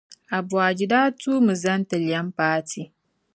Aboagye 0.37 0.85
daa 0.91 1.07
tuumi 1.19 1.53
n-zani 1.55 1.85
ti 1.89 1.97
lɛm 2.07 2.27
paati. 2.37 2.81